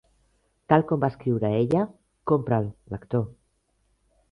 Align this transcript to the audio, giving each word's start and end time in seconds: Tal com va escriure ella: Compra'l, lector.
Tal 0.71 0.85
com 0.91 1.03
va 1.03 1.09
escriure 1.13 1.51
ella: 1.59 1.83
Compra'l, 2.33 2.73
lector. 2.97 3.25